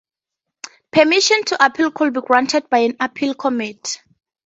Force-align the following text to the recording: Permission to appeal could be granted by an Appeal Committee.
Permission 0.91 1.43
to 1.43 1.63
appeal 1.63 1.91
could 1.91 2.11
be 2.15 2.21
granted 2.21 2.67
by 2.71 2.79
an 2.79 2.97
Appeal 2.99 3.35
Committee. 3.35 3.99